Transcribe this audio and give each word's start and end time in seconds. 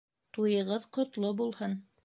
Туйығыҙ 0.37 0.89
ҡотло 0.99 1.33
булһын! 1.45 1.81